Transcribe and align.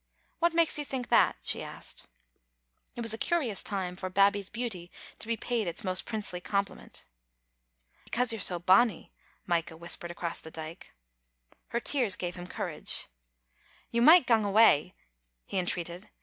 "What 0.39 0.55
makes 0.55 0.79
you 0.79 0.83
think 0.83 1.09
that?" 1.09 1.35
she 1.43 1.59
said. 1.59 2.07
It 2.95 3.01
was 3.01 3.13
a 3.13 3.19
curious 3.19 3.61
time 3.61 3.95
for 3.95 4.09
Babbie's 4.09 4.49
beauty 4.49 4.89
to 5.19 5.27
be 5.27 5.37
paid 5.37 5.67
its 5.67 5.83
most 5.83 6.07
princely 6.07 6.41
compliment. 6.41 7.05
"Because 8.05 8.31
you're 8.33 8.41
so 8.41 8.57
bonny," 8.57 9.11
Micah 9.45 9.77
whispered 9.77 10.09
across 10.09 10.39
the 10.39 10.49
dyke. 10.49 10.91
Her 11.67 11.79
tears 11.79 12.15
gave 12.15 12.33
him 12.35 12.47
courage." 12.47 13.09
You 13.91 14.01
micht 14.01 14.25
gang 14.25 14.43
awa," 14.43 14.89
he 15.45 15.59
entreated. 15.59 16.09